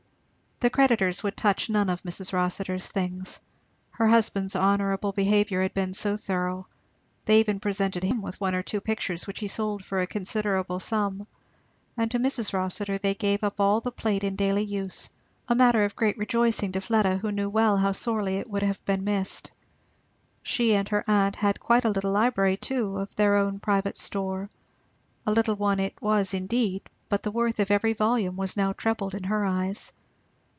The 0.61 0.69
creditors 0.69 1.23
would 1.23 1.35
touch 1.35 1.71
none 1.71 1.89
of 1.89 2.03
Mrs. 2.03 2.33
Rossitur's 2.33 2.87
things, 2.87 3.39
her 3.89 4.07
husband's 4.07 4.55
honourable 4.55 5.11
behaviour 5.11 5.63
had 5.63 5.73
been 5.73 5.95
so 5.95 6.15
thorough. 6.17 6.67
They 7.25 7.39
even 7.39 7.59
presented 7.59 8.03
him 8.03 8.21
with 8.21 8.39
one 8.39 8.53
or 8.53 8.61
two 8.61 8.79
pictures 8.79 9.25
which 9.25 9.39
he 9.39 9.47
sold 9.47 9.83
for 9.83 9.99
a 9.99 10.05
considerable 10.05 10.79
sum; 10.79 11.25
and 11.97 12.11
to 12.11 12.19
Mrs. 12.19 12.53
Rossitur 12.53 12.99
they 12.99 13.15
gave 13.15 13.43
up 13.43 13.59
all 13.59 13.81
the 13.81 13.91
plate 13.91 14.23
in 14.23 14.35
daily 14.35 14.61
use; 14.63 15.09
a 15.47 15.55
matter 15.55 15.83
of 15.83 15.95
great 15.95 16.15
rejoicing 16.19 16.71
to 16.73 16.79
Fleda 16.79 17.17
who 17.17 17.31
knew 17.31 17.49
well 17.49 17.77
how 17.77 17.91
sorely 17.91 18.37
it 18.37 18.47
would 18.47 18.61
have 18.61 18.85
been 18.85 19.03
missed. 19.03 19.49
She 20.43 20.75
and 20.75 20.87
her 20.89 21.03
aunt 21.07 21.37
had 21.37 21.59
quite 21.59 21.85
a 21.85 21.89
little 21.89 22.11
library 22.11 22.57
too, 22.57 22.99
of 22.99 23.15
their 23.15 23.35
own 23.35 23.59
private 23.59 23.97
store; 23.97 24.47
a 25.25 25.31
little 25.31 25.55
one 25.55 25.79
it 25.79 25.99
was 25.99 26.35
indeed, 26.35 26.87
but 27.09 27.23
the 27.23 27.31
worth 27.31 27.59
of 27.59 27.71
every 27.71 27.93
volume 27.93 28.35
was 28.37 28.55
now 28.55 28.73
trebled 28.73 29.15
in 29.15 29.23
her 29.23 29.43
eyes. 29.43 29.91